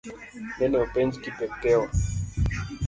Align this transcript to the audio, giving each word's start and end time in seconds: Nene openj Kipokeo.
Nene 0.59 0.77
openj 0.85 1.13
Kipokeo. 1.21 1.83